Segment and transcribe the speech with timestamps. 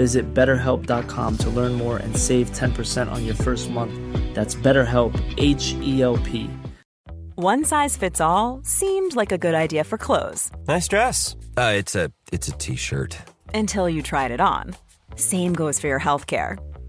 [0.00, 3.92] Visit betterhelp.com to learn more and save 10% on your first month.
[4.34, 6.48] That's BetterHelp, H E L P.
[7.34, 11.36] One size fits all seemed like a good idea for clothes Nice dress.
[11.56, 13.12] Uh, it's a it's a t-shirt.
[13.54, 14.74] until you tried it on.
[15.16, 16.56] Same goes for your healthcare.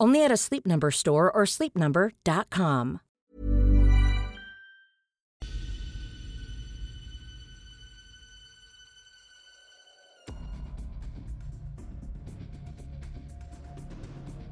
[0.00, 3.00] Only at a Sleep Number store or sleepnumber.com.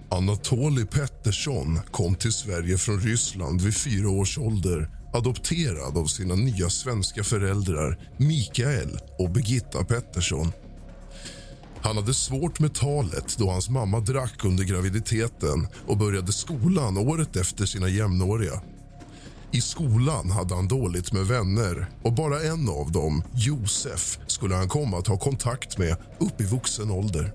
[0.08, 6.70] Anatoly Pettersson kom till Sverige från Ryssland vid fyra års ålder adopterad av sina nya
[6.70, 10.52] svenska föräldrar Mikael och Birgitta Pettersson.
[11.86, 17.36] Han hade svårt med talet då hans mamma drack under graviditeten och började skolan året
[17.36, 18.60] efter sina jämnåriga.
[19.50, 24.68] I skolan hade han dåligt med vänner och bara en av dem, Josef, skulle han
[24.68, 27.32] komma att ha kontakt med upp i vuxen ålder.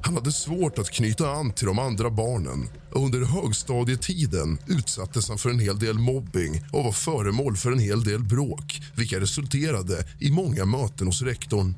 [0.00, 5.38] Han hade svårt att knyta an till de andra barnen och under högstadietiden utsattes han
[5.38, 10.06] för en hel del mobbing och var föremål för en hel del bråk vilka resulterade
[10.18, 11.74] i många möten hos rektorn.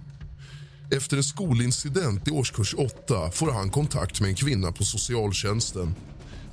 [0.90, 5.94] Efter en skolincident i årskurs 8 får han kontakt med en kvinna på socialtjänsten.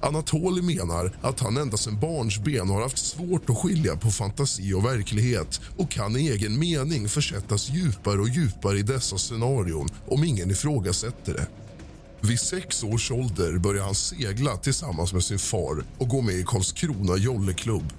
[0.01, 4.85] Anatoli menar att han ända sedan barnsben har haft svårt att skilja på fantasi och
[4.85, 10.51] verklighet och kan i egen mening försättas djupare och djupare i dessa scenarion om ingen
[10.51, 11.47] ifrågasätter det.
[12.27, 16.44] Vid sex års ålder börjar han segla tillsammans med sin far och gå med i
[16.44, 17.94] Karlskrona jolleklubb.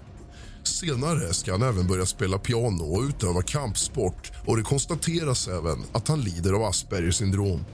[0.68, 6.08] Senare ska han även börja spela piano och utöva kampsport och det konstateras även att
[6.08, 7.64] han lider av Aspergers syndrom.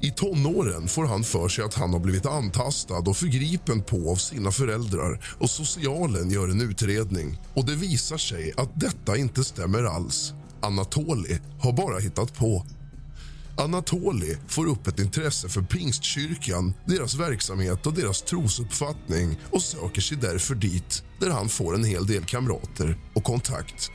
[0.00, 4.16] I tonåren får han för sig att han har blivit antastad och förgripen på av
[4.16, 7.40] sina föräldrar och socialen gör en utredning.
[7.54, 10.32] Och Det visar sig att detta inte stämmer alls.
[10.60, 12.66] Anatoli har bara hittat på.
[13.56, 20.16] Anatoli får upp ett intresse för Pingstkyrkan, deras verksamhet och deras trosuppfattning och söker sig
[20.16, 23.90] därför dit där han får en hel del kamrater och kontakt.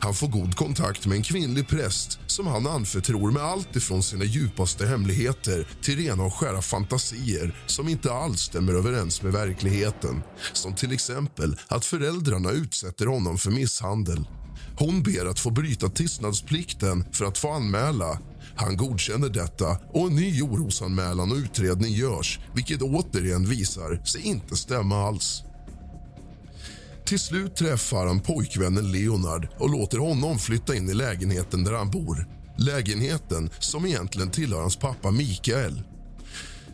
[0.00, 4.24] Han får god kontakt med en kvinnlig präst som han anförtror med allt ifrån sina
[4.24, 10.22] djupaste hemligheter till rena och skära fantasier som inte alls stämmer överens med verkligheten.
[10.52, 14.28] Som till exempel att föräldrarna utsätter honom för misshandel.
[14.78, 18.18] Hon ber att få bryta tystnadsplikten för att få anmäla.
[18.60, 24.56] Han godkänner detta och en ny orosanmälan och utredning görs vilket återigen visar sig inte
[24.56, 25.42] stämma alls.
[27.04, 31.90] Till slut träffar han pojkvännen Leonard och låter honom flytta in i lägenheten där han
[31.90, 32.26] bor.
[32.56, 35.82] Lägenheten som egentligen tillhör hans pappa Mikael.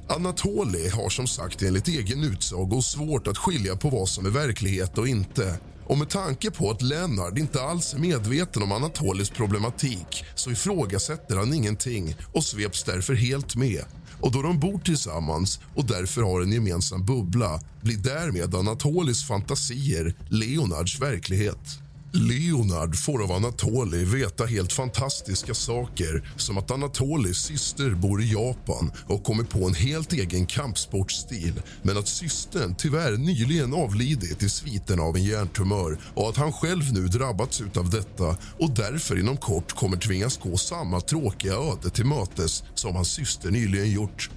[0.09, 4.99] Anatoli har som sagt enligt egen utsago svårt att skilja på vad som är verklighet
[4.99, 5.59] och inte.
[5.87, 11.37] Och med tanke på att Lennart inte alls är medveten om Anatolis problematik så ifrågasätter
[11.37, 13.85] han ingenting och sveps därför helt med.
[14.21, 20.15] Och då de bor tillsammans och därför har en gemensam bubbla blir därmed Anatolis fantasier
[20.31, 21.86] Leonards verklighet.
[22.13, 28.93] Leonard får av Anatoli veta helt fantastiska saker som att Anatolis syster bor i Japan
[29.07, 35.01] och kommer på en helt egen kampsportstil men att systern tyvärr nyligen avlidit i sviten
[35.01, 39.73] av en hjärntumör och att han själv nu drabbats av detta och därför inom kort
[39.73, 44.31] kommer tvingas gå samma tråkiga öde till mötes som hans syster nyligen gjort.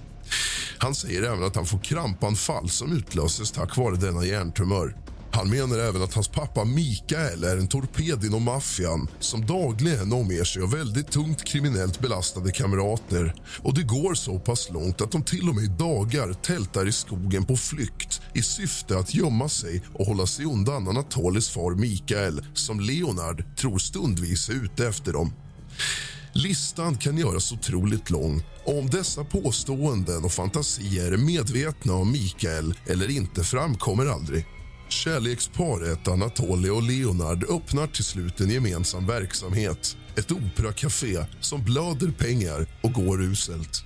[0.78, 4.94] Han säger även att han får krampanfall som utlöses tack vare denna hjärntumör.
[5.32, 10.44] Han menar även att hans pappa Mikael är en torped inom maffian som dagligen omger
[10.44, 13.34] sig av väldigt tungt kriminellt belastade kamrater.
[13.62, 16.92] Och Det går så pass långt att de till och med i dagar tältar i
[16.92, 22.46] skogen på flykt i syfte att gömma sig och hålla sig undan Anatolis far Mikael
[22.54, 25.32] som Leonard tror stundvis är ute efter dem.
[26.32, 28.42] Listan kan göras otroligt lång.
[28.64, 34.46] Om dessa påståenden och fantasier är medvetna om Mikael eller inte framkommer aldrig.
[34.92, 39.96] Kärleksparet Anatoly och Leonard öppnar till slut en gemensam verksamhet.
[40.16, 43.84] Ett operakafé som blöder pengar och går uselt.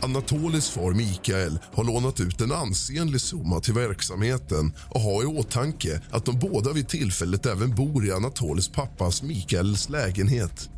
[0.00, 6.00] Anatolis far Mikael har lånat ut en ansenlig summa till verksamheten och har i åtanke
[6.10, 10.70] att de båda vid tillfället även bor i Anatolis pappas Mikaels lägenhet.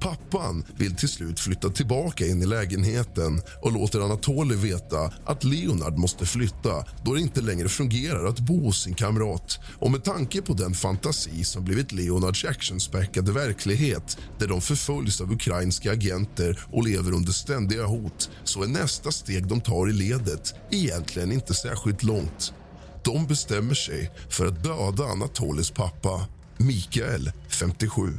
[0.00, 5.98] Pappan vill till slut flytta tillbaka in i lägenheten och låter Anatoly veta att Leonard
[5.98, 9.60] måste flytta då det inte längre fungerar att bo hos sin kamrat.
[9.78, 15.32] Och med tanke på den fantasi som blivit Leonards actionspäckade verklighet där de förföljs av
[15.32, 20.54] ukrainska agenter och lever under ständiga hot så är nästa steg de tar i ledet
[20.70, 22.52] egentligen inte särskilt långt.
[23.04, 26.26] De bestämmer sig för att döda Anatolis pappa,
[26.58, 28.18] Mikael, 57.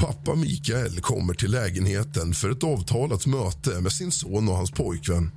[0.00, 5.30] Pappa Mikael kommer till lägenheten för ett avtalat möte med sin son och hans pojkvän.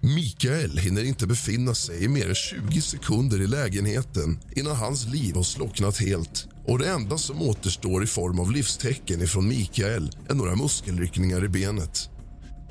[0.00, 5.34] Mikael hinner inte befinna sig i mer än 20 sekunder i lägenheten innan hans liv
[5.34, 6.46] har slocknat helt.
[6.66, 11.48] Och Det enda som återstår i form av livstecken ifrån Mikael är några muskelryckningar i
[11.48, 12.10] benet.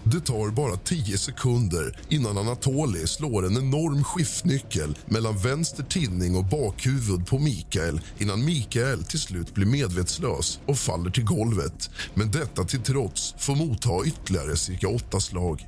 [0.08, 6.46] Det tar bara tio sekunder innan Anatoli slår en enorm skiftnyckel mellan vänster tinning och
[6.46, 11.90] bakhuvud på Mikael innan Mikael till slut blir medvetslös och faller till golvet.
[12.14, 15.68] Men detta till trots får motta ytterligare cirka åtta slag.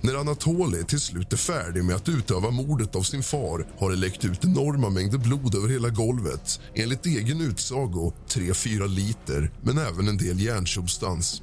[0.00, 3.96] När Anatoli till slut är färdig med att utöva mordet av sin far har det
[3.96, 6.60] läckt ut enorma mängder blod över hela golvet.
[6.74, 11.42] Enligt egen utsago 3-4 liter, men även en del järnsubstans.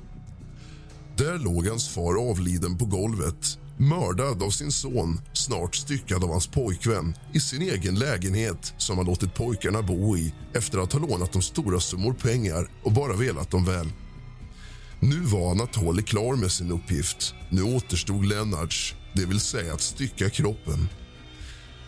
[1.17, 6.47] Där låg hans far avliden på golvet mördad av sin son, snart styckad av hans
[6.47, 11.33] pojkvän i sin egen lägenhet som han låtit pojkarna bo i efter att ha lånat
[11.33, 13.91] dem stora summor pengar och bara velat dem väl.
[14.99, 17.33] Nu var Anatoly klar med sin uppgift.
[17.49, 20.89] Nu återstod Lennarts, det vill säga att stycka kroppen.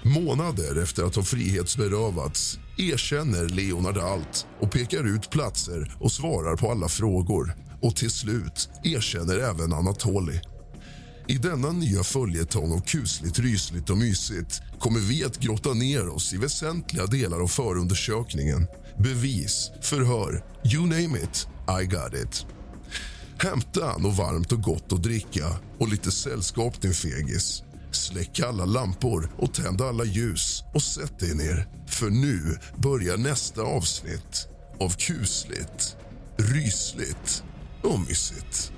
[0.03, 6.71] Månader efter att ha frihetsberövats erkänner Leonard allt och pekar ut platser och svarar på
[6.71, 7.68] alla frågor.
[7.81, 10.41] Och till slut erkänner även Anatoli.
[11.27, 16.33] I denna nya följetong av kusligt, rysligt och mysigt kommer vi att grotta ner oss
[16.33, 18.67] i väsentliga delar av förundersökningen.
[18.97, 20.43] Bevis, förhör,
[20.73, 21.47] you name it,
[21.81, 22.45] I got it.
[23.41, 25.47] Hämta något varmt och gott att dricka
[25.79, 27.63] och lite sällskap, din fegis.
[27.91, 31.67] Släck alla lampor och tänd alla ljus och sätt dig ner.
[31.87, 34.47] För nu börjar nästa avsnitt
[34.79, 35.95] av kusligt,
[36.37, 37.43] rysligt
[37.83, 38.71] och mysigt.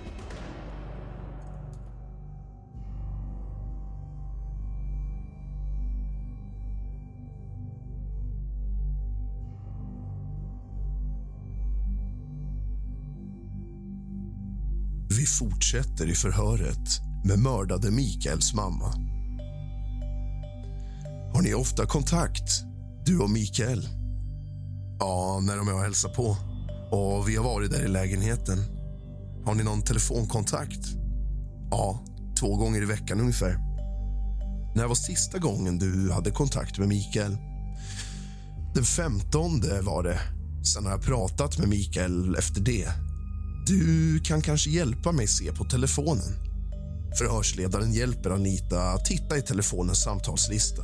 [15.10, 18.94] Vi fortsätter i förhöret med mördade Mikaels mamma.
[21.34, 22.64] Har ni ofta kontakt,
[23.06, 23.88] du och Mikael?
[25.00, 26.38] Ja, när de är och hälsar på.
[26.92, 28.81] Och vi har varit där i lägenheten.
[29.46, 30.88] Har ni någon telefonkontakt?
[31.72, 32.06] Ja,
[32.40, 33.58] två gånger i veckan ungefär.
[34.76, 37.38] När var sista gången du hade kontakt med Mikael?
[38.76, 40.20] Den 15 var det.
[40.74, 42.88] Sen har jag pratat med Mikael efter det.
[43.68, 46.34] Du kan kanske hjälpa mig se på telefonen.
[47.18, 50.84] Förhörsledaren hjälper Anita att titta i telefonens samtalslista.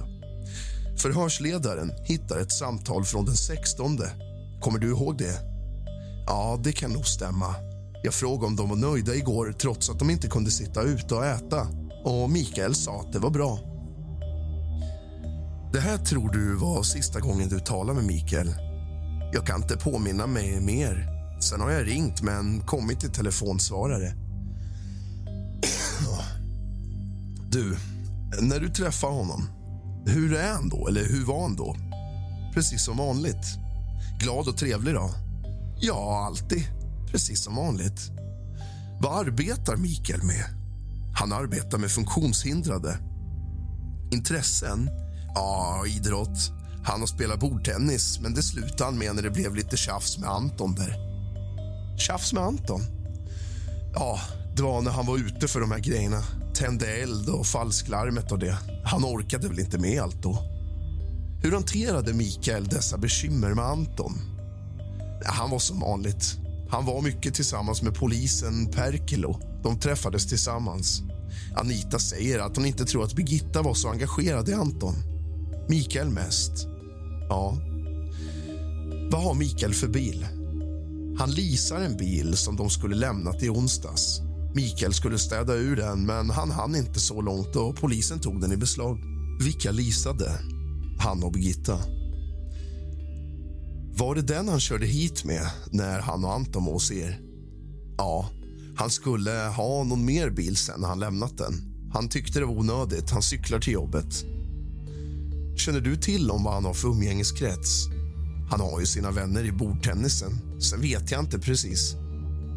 [0.98, 4.00] Förhörsledaren hittar ett samtal från den 16.
[4.62, 5.40] Kommer du ihåg det?
[6.28, 7.56] Ja, det kan nog stämma.
[8.08, 11.26] Jag frågade om de var nöjda igår trots att de inte kunde sitta ute och
[11.26, 11.68] äta.
[12.04, 13.60] Och Mikael sa att det var bra.
[15.74, 18.54] Det här tror du var sista gången du talade med Mikael?
[19.34, 21.10] Jag kan inte påminna mig mer.
[21.42, 24.14] Sen har jag ringt, men kommit till telefonsvarare.
[27.52, 27.78] Du,
[28.42, 29.50] när du träffar honom,
[30.06, 30.88] hur är han då?
[30.88, 31.76] Eller hur var han då?
[32.54, 33.46] Precis som vanligt.
[34.20, 35.10] Glad och trevlig då?
[35.80, 36.77] Ja, alltid.
[37.12, 38.12] Precis som vanligt.
[39.02, 40.46] Vad arbetar Mikael med?
[41.16, 42.98] Han arbetar med funktionshindrade.
[44.12, 44.90] Intressen?
[45.36, 46.52] Ja, idrott.
[46.84, 50.30] Han har spelat bordtennis, men det slutade han med när det blev lite tjafs med
[50.30, 50.96] Anton där.
[51.98, 52.82] Tjafs med Anton?
[53.94, 54.20] Ja,
[54.56, 56.24] Det var när han var ute för de här grejerna.
[56.54, 58.58] Tände eld och falsklarmet och det.
[58.84, 60.40] Han orkade väl inte med allt då.
[61.44, 64.14] Hur hanterade Mikael dessa bekymmer med Anton?
[65.26, 66.38] Han var som vanligt.
[66.70, 69.40] Han var mycket tillsammans med polisen Perkelo.
[69.64, 71.02] De träffades tillsammans.
[71.56, 74.96] Anita säger att hon inte tror att Birgitta var så engagerad i Anton.
[75.70, 76.68] Mikael mest.
[77.30, 77.58] Ja.
[79.12, 80.28] Vad har Mikael för bil?
[81.20, 84.22] Han leasar en bil som de skulle lämnat i onsdags.
[84.56, 88.52] Mikael skulle städa ur den, men han hann inte så långt och polisen tog den
[88.52, 89.00] i beslag.
[89.44, 90.32] Vilka leasade?
[91.00, 91.97] Han och Birgitta.
[94.00, 97.20] Var det den han körde hit med när han och Anton var hos er?
[97.98, 98.30] Ja,
[98.76, 101.54] han skulle ha någon mer bil sen när han lämnat den.
[101.94, 103.10] Han tyckte det var onödigt.
[103.10, 104.26] Han cyklar till jobbet.
[105.58, 107.88] Känner du till om vad han har för umgängeskrets?
[108.50, 110.62] Han har ju sina vänner i bordtennisen.
[110.62, 111.96] Sen vet jag inte precis.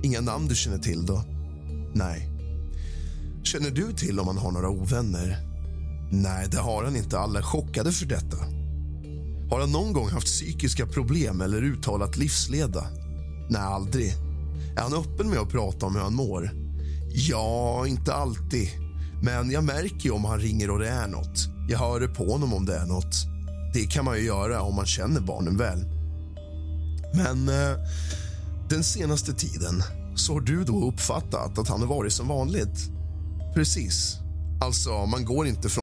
[0.03, 1.25] Inga namn du känner till då?
[1.95, 2.29] Nej.
[3.43, 5.37] Känner du till om han har några ovänner?
[6.13, 7.19] Nej, det har han inte.
[7.19, 8.60] Alla är chockade för detta.
[9.51, 12.87] Har han någon gång haft psykiska problem eller uttalat livsleda?
[13.49, 14.15] Nej, aldrig.
[14.77, 16.51] Är han öppen med att prata om hur han mår?
[17.13, 18.69] Ja, inte alltid.
[19.23, 21.49] Men jag märker ju om han ringer och det är nåt.
[21.69, 23.15] Jag hör det på honom om det är nåt.
[23.75, 25.85] Det kan man ju göra om man känner barnen väl.
[27.15, 27.79] Men eh,
[28.69, 29.83] den senaste tiden
[30.17, 32.91] så har du då uppfattat att han har varit som vanligt.
[33.55, 34.19] Precis.
[34.61, 35.83] Alltså, man går inte från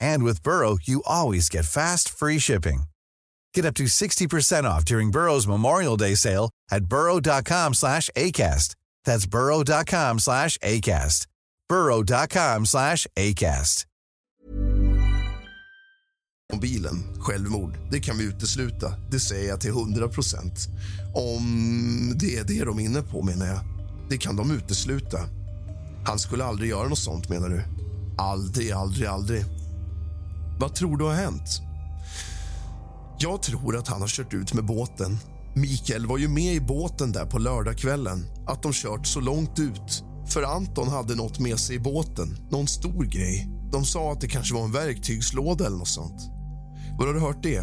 [0.00, 2.84] And with Burrow, you always get fast, free shipping.
[3.54, 8.74] Get up to 60% off during Burrow's Memorial Day sale at burrow.com slash ACAST.
[9.04, 11.26] That's burrow.com slash ACAST.
[11.68, 13.86] burrow.com slash ACAST.
[16.52, 17.04] om bilen.
[17.18, 18.94] Självmord, det kan vi utesluta.
[19.10, 20.68] Det säger jag till 100 procent.
[21.14, 23.60] Om det är det de är inne på, menar jag.
[24.08, 25.18] Det kan de utesluta.
[26.06, 27.62] Han skulle aldrig göra något sånt, menar du?
[28.18, 29.44] Aldrig, aldrig, aldrig.
[30.60, 31.62] Vad tror du har hänt?
[33.18, 35.18] Jag tror att han har kört ut med båten.
[35.54, 38.26] Mikael var ju med i båten där på lördagskvällen.
[38.46, 40.04] Att de kört så långt ut.
[40.26, 42.38] För Anton hade något med sig i båten.
[42.50, 43.48] Någon stor grej.
[43.72, 46.20] De sa att det kanske var en verktygslåda eller något sånt.
[46.98, 47.62] Var har du hört det?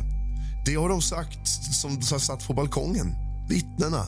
[0.66, 3.16] Det har de sagt som satt på balkongen.
[3.50, 4.06] Vittnena.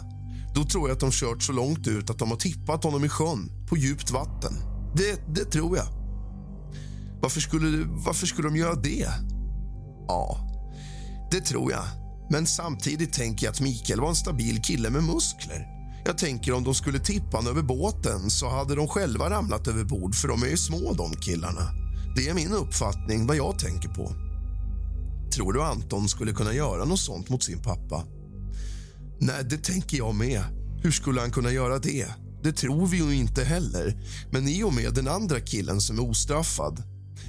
[0.56, 3.10] Då tror jag att de kört så långt ut att de har tippat honom i
[3.10, 4.54] sjön på djupt vatten.
[4.96, 5.99] Det, det tror jag.
[7.22, 9.08] Varför skulle, varför skulle de göra det?
[10.08, 10.38] Ja,
[11.32, 11.84] det tror jag.
[12.32, 15.68] Men samtidigt tänker jag att Mikael var en stabil kille med muskler.
[16.06, 19.84] Jag tänker om de skulle tippa honom över båten så hade de själva ramlat över
[19.84, 21.72] bord för de är ju små de killarna.
[22.16, 24.12] Det är min uppfattning, vad jag tänker på.
[25.32, 28.04] Tror du Anton skulle kunna göra något sånt mot sin pappa?
[29.20, 30.42] Nej, det tänker jag med.
[30.84, 32.08] Hur skulle han kunna göra det?
[32.44, 34.04] Det tror vi ju inte heller.
[34.32, 36.84] Men i och med den andra killen som är ostraffad.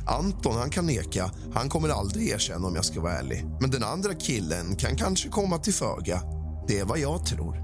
[0.06, 1.30] Anton han kan neka.
[1.54, 3.44] Han kommer aldrig erkänna om jag ska vara ärlig.
[3.60, 6.22] Men den andra killen kan kanske komma till föga.
[6.68, 7.56] Det är vad jag tror.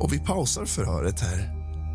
[0.00, 1.50] Och vi pausar förhöret här,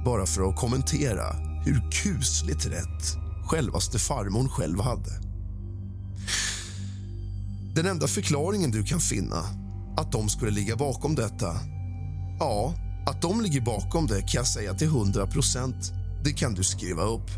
[0.05, 1.33] bara för att kommentera
[1.65, 5.11] hur kusligt rätt självaste farmor själv hade.
[7.75, 9.43] Den enda förklaringen du kan finna
[9.97, 11.55] att de skulle ligga bakom detta
[12.41, 12.73] ja,
[13.05, 15.93] att de ligger bakom det kan jag säga till 100 procent.
[16.23, 17.29] Det kan du skriva upp.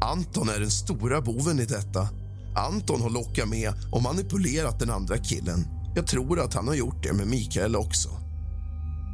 [0.00, 2.08] Anton är den stora boven i detta.
[2.56, 5.66] Anton har lockat med och manipulerat den andra killen.
[5.94, 8.08] Jag tror att han har gjort det med Mikael också.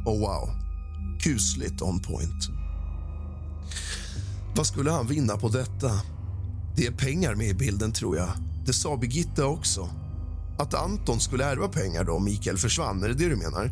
[0.05, 0.49] Oh wow,
[1.19, 2.49] Kusligt on point.
[4.55, 5.91] Vad skulle han vinna på detta?
[6.75, 8.29] Det är pengar med i bilden, tror jag.
[8.65, 9.89] Det sa Birgitta också.
[10.59, 13.71] Att Anton skulle ärva pengar då Mikael försvann, är det det du menar?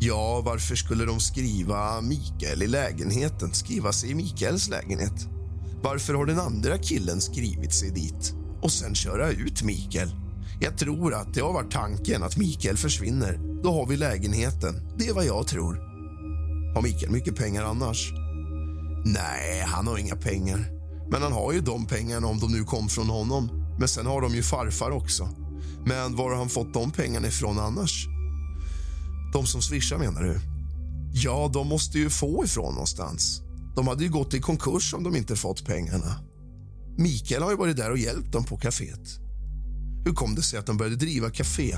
[0.00, 3.54] Ja, varför skulle de skriva Mikael i lägenheten?
[3.54, 5.35] Skriva sig i Mikaels lägenhet?
[5.82, 8.34] Varför har den andra killen skrivit sig dit?
[8.62, 10.14] Och sen köra ut Mikael?
[10.60, 13.40] Jag tror att det har varit tanken att Mikael försvinner.
[13.62, 14.74] Då har vi lägenheten.
[14.98, 15.74] Det är vad jag tror.
[16.74, 18.12] Har Mikael mycket pengar annars?
[19.04, 20.70] Nej, han har inga pengar.
[21.10, 23.50] Men han har ju de pengarna om de nu kom från honom.
[23.78, 25.28] Men sen har de ju farfar också.
[25.86, 28.06] Men var har han fått de pengarna ifrån annars?
[29.32, 30.40] De som swishar menar du?
[31.12, 33.42] Ja, de måste ju få ifrån någonstans.
[33.76, 36.20] De hade ju gått i konkurs om de inte fått pengarna.
[36.98, 39.18] Mikael har ju varit där och hjälpt dem på kaféet.
[40.04, 41.76] Hur kom det sig att de började driva kafé?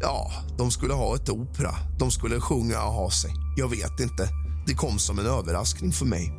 [0.00, 1.74] Ja, de skulle ha ett opera.
[1.98, 3.30] De skulle sjunga och ha sig.
[3.56, 4.28] Jag vet inte.
[4.66, 6.32] Det kom som en överraskning för mig.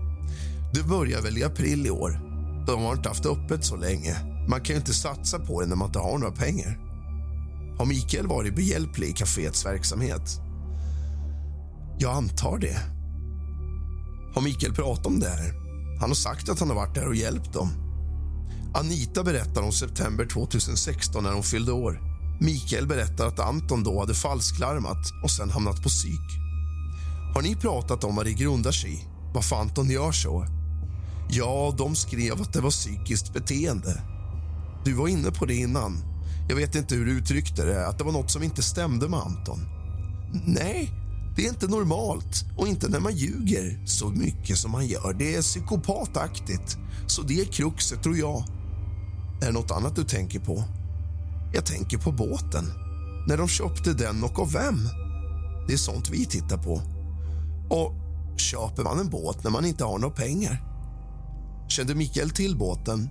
[0.74, 2.22] Det börjar väl i april i år.
[2.68, 4.16] De har inte haft öppet så länge.
[4.50, 6.80] Man kan ju inte satsa på det när man inte har några pengar.
[7.78, 10.42] Har Mikael varit behjälplig i kaféets verksamhet?
[12.00, 12.95] Jag antar det.
[14.36, 15.54] Har Mikael pratat om det här?
[16.00, 17.70] Han har sagt att han har varit där och hjälpt dem.
[18.74, 22.02] Anita berättar om september 2016 när hon fyllde år.
[22.40, 26.30] Mikael berättar att Anton då hade falsklarmat och sen hamnat på psyk.
[27.36, 29.08] Har ni pratat om vad det grundar sig i?
[29.34, 30.46] Varför Anton gör så?
[31.30, 34.02] Ja, de skrev att det var psykiskt beteende.
[34.86, 35.98] Du var inne på det innan.
[36.50, 39.20] Jag vet inte hur du uttryckte det, att det var något som inte stämde med
[39.20, 39.60] Anton.
[40.46, 41.05] Nej,
[41.36, 45.14] det är inte normalt och inte när man ljuger så mycket som man gör.
[45.14, 46.78] Det är psykopataktigt,
[47.08, 48.44] så det är kruxet tror jag.
[49.42, 50.64] Är det något annat du tänker på?
[51.54, 52.66] Jag tänker på båten.
[53.28, 54.80] När de köpte den och av vem?
[55.68, 56.82] Det är sånt vi tittar på.
[57.70, 57.94] Och
[58.38, 60.64] köper man en båt när man inte har några pengar?
[61.68, 63.10] Kände Mikael till båten?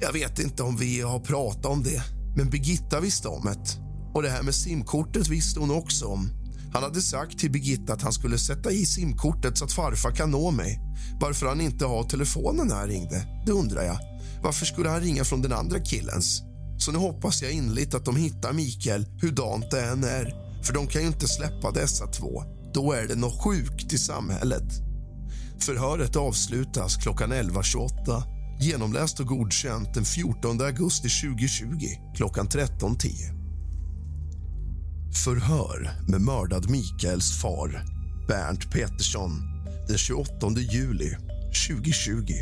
[0.00, 2.02] Jag vet inte om vi har pratat om det,
[2.36, 3.80] men Birgitta visste om det.
[4.14, 6.43] Och det här med simkortet visste hon också om.
[6.74, 10.30] Han hade sagt till Birgitta att han skulle sätta i simkortet så att farfar kan
[10.30, 10.80] nå mig.
[11.20, 13.98] Varför han inte har telefonen när han ringde, det undrar jag.
[14.42, 16.42] Varför skulle han ringa från den andra killens?
[16.78, 20.34] Så nu hoppas jag inligt att de hittar Mikael, hurdant det än är.
[20.62, 22.42] För de kan ju inte släppa dessa två.
[22.74, 24.72] Då är det något sjukt i samhället.
[25.60, 28.22] Förhöret avslutas klockan 11.28
[28.60, 31.66] genomläst och godkänt den 14 augusti 2020
[32.16, 33.33] klockan 13.10.
[35.14, 37.84] Förhör med mördad Mikaels far,
[38.28, 39.30] Bernt Petersson
[39.88, 41.16] den 28 juli
[41.68, 42.32] 2020.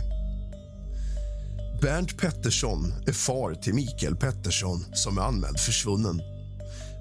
[1.82, 6.20] Bernt Pettersson är far till Mikael Pettersson som är anmäld försvunnen.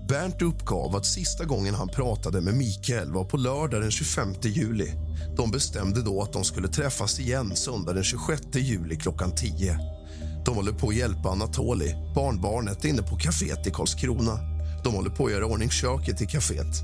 [0.09, 4.91] Bernt uppgav att sista gången han pratade med Mikael var på lördag den 25 juli.
[5.37, 9.77] De bestämde då att de skulle träffas igen söndag den 26 juli klockan 10.
[10.45, 14.50] De håller på att hjälpa Anatoli, barnbarnet, inne på kaféet i Karlskrona.
[14.83, 16.83] De håller på att göra ordning köket i kaféet.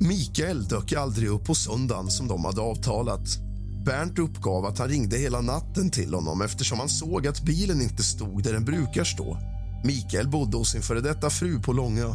[0.00, 3.38] Mikael dök aldrig upp på söndagen som de hade avtalat.
[3.84, 8.02] Bernt uppgav att han ringde hela natten till honom eftersom han såg att bilen inte
[8.02, 9.38] stod där den brukar stå.
[9.84, 12.14] Mikael bodde hos sin före detta fru på Långö.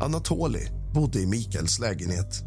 [0.00, 2.42] Anatoli bodde i Mikaels lägenhet.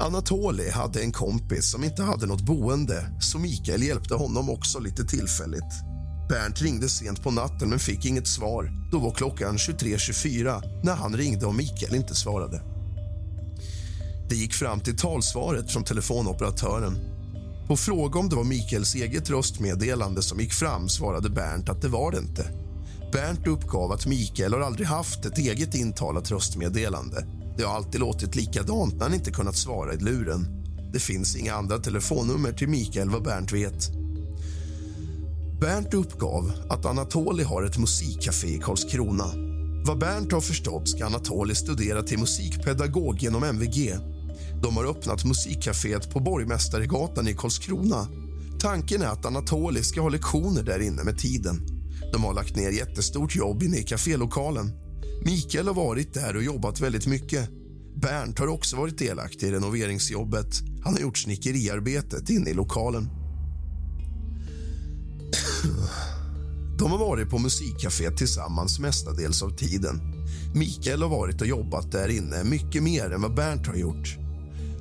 [0.00, 5.04] Anatoli hade en kompis som inte hade något boende så Mikael hjälpte honom också lite
[5.04, 5.85] tillfälligt.
[6.28, 8.70] Bernt ringde sent på natten men fick inget svar.
[8.92, 12.62] Då var klockan 23.24 när han ringde och Mikael inte svarade.
[14.28, 16.98] Det gick fram till talsvaret från telefonoperatören.
[17.66, 21.88] På fråga om det var Mikaels eget röstmeddelande som gick fram svarade Bernt att det
[21.88, 22.50] var det inte.
[23.12, 27.26] Bernt uppgav att Mikael har aldrig haft ett eget intalat röstmeddelande.
[27.56, 30.46] Det har alltid låtit likadant när han inte kunnat svara i luren.
[30.92, 33.95] Det finns inga andra telefonnummer till Mikael vad Bernt vet.
[35.60, 39.24] Bernt uppgav att Anatoli har ett musikcafé i Karlskrona.
[39.86, 43.96] Vad Bernt har förstått ska Anatoli studera till musikpedagog genom MVG.
[44.62, 48.08] De har öppnat musikcaféet på Borgmästaregatan i Karlskrona.
[48.60, 51.66] Tanken är att Anatoli ska ha lektioner där inne med tiden.
[52.12, 54.72] De har lagt ner jättestort jobb inne i kafélokalen.
[55.24, 57.50] Mikael har varit där och jobbat väldigt mycket.
[58.02, 60.62] Bernt har också varit delaktig i renoveringsjobbet.
[60.84, 63.25] Han har gjort snickeriarbetet inne i lokalen.
[66.78, 70.00] De har varit på musikcafé tillsammans mestadels av tiden.
[70.54, 74.16] Mikael har varit och jobbat där inne mycket mer än vad Bernt har gjort.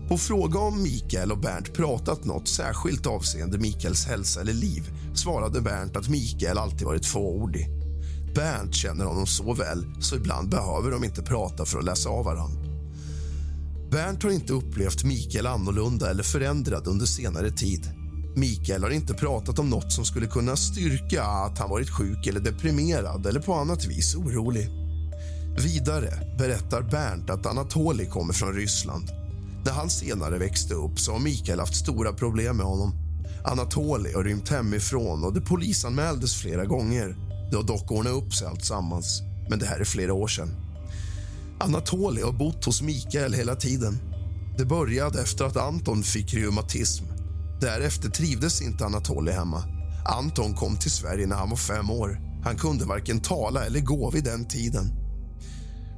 [0.07, 5.61] På fråga om Mikael och Bernt pratat något särskilt avseende Mikaels hälsa eller liv svarade
[5.61, 7.69] Bernt att Mikael alltid varit fåordig.
[8.35, 12.25] Bernt känner honom så väl så ibland behöver de inte prata för att läsa av
[12.25, 12.65] varann.
[13.91, 18.04] Bernt har inte upplevt Mikael annorlunda eller förändrad under senare tid.
[18.35, 22.39] Mikael har inte pratat om något som skulle kunna styrka att han varit sjuk eller
[22.39, 24.69] deprimerad eller på annat vis orolig.
[25.57, 29.11] Vidare berättar Bernt att Anatoli kommer från Ryssland.
[29.65, 32.93] När han senare växte upp så har Mikael haft stora problem med honom.
[33.45, 37.17] Anatoli har rymt hemifrån och det polisanmäldes flera gånger.
[37.51, 40.49] Det har dock ordnat upp sig alltsammans, men det här är flera år sedan.
[41.59, 43.99] Anatoli har bott hos Mikael hela tiden.
[44.57, 47.05] Det började efter att Anton fick reumatism.
[47.61, 49.63] Därefter trivdes inte Anatoly hemma.
[50.05, 52.19] Anton kom till Sverige när han var fem år.
[52.43, 54.91] Han kunde varken tala eller gå vid den tiden.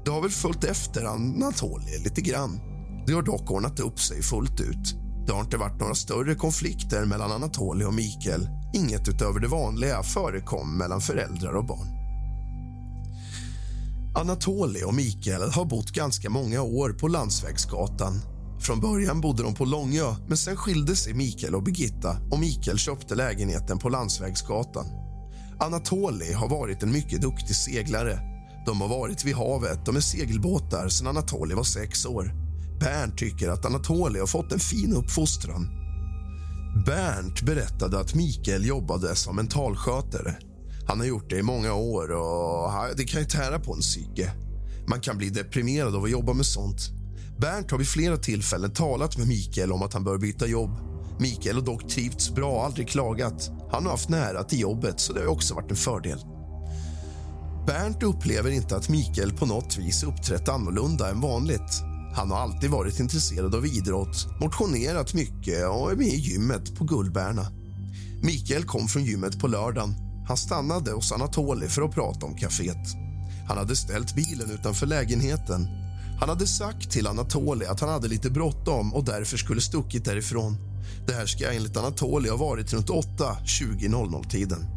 [0.05, 2.59] Det har väl följt efter Anatoly lite grann.
[3.07, 4.95] Det har dock ordnat upp sig fullt ut.
[5.27, 8.49] Det har inte varit några större konflikter mellan Anatoly och Mikael.
[8.73, 11.87] Inget utöver det vanliga förekom mellan föräldrar och barn.
[14.15, 18.21] Anatoly och Mikael har bott ganska många år på Landsvägsgatan.
[18.59, 22.77] Från början bodde de på Långö, men sen skilde sig Mikael och Birgitta och Mikael
[22.77, 24.85] köpte lägenheten på Landsvägsgatan.
[25.59, 28.19] Anatoli har varit en mycket duktig seglare.
[28.65, 32.33] De har varit vid havet och med segelbåtar sedan Anatoli var sex år.
[32.79, 35.69] Bernt tycker att Anatoli har fått en fin uppfostran.
[36.85, 40.35] Bernt berättade att Mikael jobbade som mentalskötare.
[40.87, 44.31] Han har gjort det i många år och det kan ju tära på en psyke.
[44.87, 46.96] Man kan bli deprimerad av att jobba med sånt.
[47.37, 50.71] Bernt har vid flera tillfällen talat med Mikael om att han bör byta jobb.
[51.19, 53.51] Mikael har dock trivts bra och aldrig klagat.
[53.71, 56.19] Han har haft nära till jobbet, så det har också varit en fördel.
[57.67, 61.81] Bernt upplever inte att Mikael på något vis uppträtt annorlunda än vanligt.
[62.15, 66.83] Han har alltid varit intresserad av idrott, motionerat mycket och är med i gymmet på
[66.83, 67.47] Gullberna.
[68.21, 69.95] Mikael kom från gymmet på lördagen.
[70.27, 72.87] Han stannade hos Anatoli för att prata om kaféet.
[73.47, 75.86] Han hade ställt bilen utanför lägenheten.
[76.19, 80.57] Han hade sagt till Anatoli att han hade lite bråttom och därför skulle stuckit därifrån.
[81.07, 84.76] Det här ska enligt Anatoli ha varit runt 8.20.00-tiden.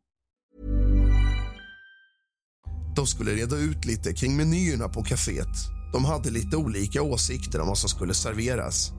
[2.95, 5.57] De skulle reda ut lite kring menyerna på kaféet.
[5.93, 8.91] De hade lite olika åsikter om vad som skulle serveras.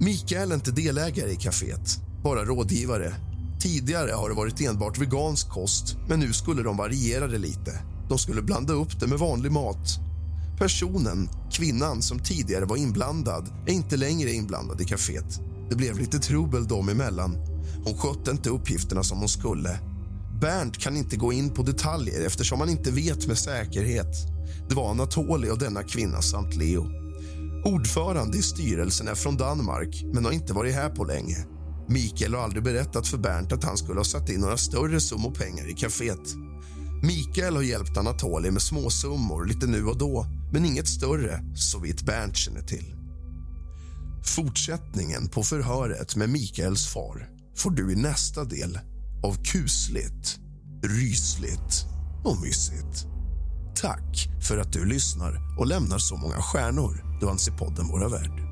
[0.00, 3.14] Mikael är inte delägare i kaféet, bara rådgivare.
[3.60, 7.82] Tidigare har det varit enbart vegansk kost, men nu skulle de variera det lite.
[8.08, 9.98] De skulle blanda upp det med vanlig mat.
[10.58, 15.40] Personen, kvinnan som tidigare var inblandad, är inte längre inblandad i kaféet.
[15.70, 17.36] Det blev lite trubbel dem emellan.
[17.84, 19.78] Hon skötte inte uppgifterna som hon skulle.
[20.40, 24.16] Bernt kan inte gå in på detaljer eftersom han inte vet med säkerhet.
[24.68, 26.86] Det var Anatoli och denna kvinna samt Leo.
[27.64, 31.36] Ordförande i styrelsen är från Danmark, men har inte varit här på länge.
[31.88, 35.30] Mikael har aldrig berättat för Bernt att han skulle ha satt in några större summor
[35.30, 36.34] pengar i kaféet.
[37.02, 42.02] Mikael har hjälpt Anatoli med småsummor lite nu och då, men inget större, så vitt
[42.02, 42.94] Bernt känner till.
[44.24, 48.78] Fortsättningen på förhöret med Mikaels far får du i nästa del
[49.22, 50.38] av kusligt,
[50.82, 51.86] rysligt
[52.24, 53.06] och mysigt.
[53.74, 57.18] Tack för att du lyssnar och lämnar så många stjärnor.
[57.20, 58.45] Du anser podden vara värd.